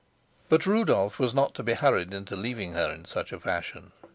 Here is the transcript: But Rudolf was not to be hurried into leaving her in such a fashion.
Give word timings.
But 0.49 0.65
Rudolf 0.65 1.19
was 1.19 1.31
not 1.31 1.53
to 1.53 1.61
be 1.61 1.75
hurried 1.75 2.11
into 2.11 2.35
leaving 2.35 2.73
her 2.73 2.91
in 2.91 3.05
such 3.05 3.31
a 3.31 3.39
fashion. 3.39 3.91